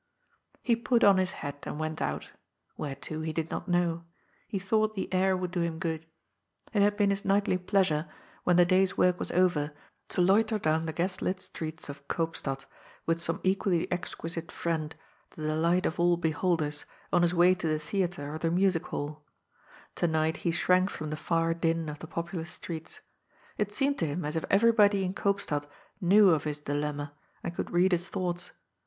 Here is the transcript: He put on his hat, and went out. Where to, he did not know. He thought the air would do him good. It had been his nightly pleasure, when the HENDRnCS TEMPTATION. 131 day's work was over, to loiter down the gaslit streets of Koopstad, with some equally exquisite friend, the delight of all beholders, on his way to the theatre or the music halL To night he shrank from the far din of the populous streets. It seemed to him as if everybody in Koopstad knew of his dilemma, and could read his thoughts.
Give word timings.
He 0.63 0.75
put 0.75 1.03
on 1.03 1.17
his 1.17 1.31
hat, 1.45 1.63
and 1.67 1.79
went 1.79 2.01
out. 2.01 2.31
Where 2.75 2.95
to, 3.05 3.21
he 3.21 3.31
did 3.31 3.51
not 3.51 3.67
know. 3.67 4.03
He 4.47 4.57
thought 4.57 4.95
the 4.95 5.13
air 5.13 5.37
would 5.37 5.51
do 5.51 5.59
him 5.59 5.77
good. 5.77 6.07
It 6.73 6.81
had 6.81 6.97
been 6.97 7.11
his 7.11 7.23
nightly 7.23 7.55
pleasure, 7.59 8.09
when 8.43 8.55
the 8.55 8.65
HENDRnCS 8.65 8.67
TEMPTATION. 8.67 8.95
131 8.97 8.97
day's 8.97 8.97
work 8.97 9.19
was 9.19 9.31
over, 9.31 9.77
to 10.09 10.21
loiter 10.21 10.57
down 10.57 10.87
the 10.87 10.91
gaslit 10.93 11.39
streets 11.39 11.87
of 11.87 12.07
Koopstad, 12.07 12.65
with 13.05 13.21
some 13.21 13.41
equally 13.43 13.91
exquisite 13.91 14.51
friend, 14.51 14.95
the 15.35 15.43
delight 15.45 15.85
of 15.85 15.99
all 15.99 16.17
beholders, 16.17 16.85
on 17.13 17.21
his 17.21 17.35
way 17.35 17.53
to 17.53 17.67
the 17.67 17.77
theatre 17.77 18.33
or 18.33 18.39
the 18.39 18.49
music 18.49 18.87
halL 18.87 19.23
To 19.97 20.07
night 20.07 20.37
he 20.37 20.49
shrank 20.49 20.89
from 20.89 21.11
the 21.11 21.15
far 21.15 21.53
din 21.53 21.87
of 21.89 21.99
the 21.99 22.07
populous 22.07 22.49
streets. 22.49 23.01
It 23.59 23.71
seemed 23.71 23.99
to 23.99 24.07
him 24.07 24.25
as 24.25 24.35
if 24.35 24.45
everybody 24.49 25.03
in 25.03 25.13
Koopstad 25.13 25.65
knew 26.01 26.29
of 26.31 26.45
his 26.45 26.57
dilemma, 26.59 27.13
and 27.43 27.53
could 27.53 27.69
read 27.69 27.91
his 27.91 28.09
thoughts. 28.09 28.53